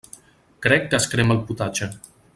[0.65, 1.93] Crec que es crema el potatge.